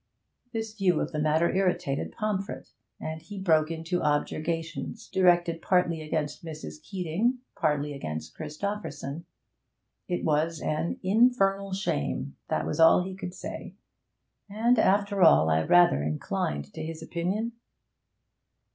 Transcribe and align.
This 0.51 0.73
view 0.73 0.99
of 0.99 1.11
the 1.11 1.19
matter 1.19 1.53
irritated 1.53 2.11
Pomfret, 2.11 2.69
and 2.99 3.21
he 3.21 3.37
broke 3.39 3.69
into 3.69 4.01
objurgations, 4.01 5.07
directed 5.07 5.61
partly 5.61 6.01
against 6.01 6.43
Mrs. 6.43 6.81
Keeting, 6.81 7.37
partly 7.55 7.93
against 7.93 8.33
Christopherson. 8.33 9.25
It 10.07 10.23
was 10.23 10.59
an 10.59 10.99
'infernal 11.03 11.73
shame,' 11.73 12.35
that 12.47 12.65
was 12.65 12.79
all 12.79 13.03
he 13.03 13.13
could 13.15 13.35
say. 13.35 13.75
And 14.49 14.79
after 14.79 15.21
all, 15.21 15.51
I 15.51 15.61
rather 15.61 16.01
inclined 16.01 16.73
to 16.73 16.83
his 16.83 17.03
opinion. 17.03 17.51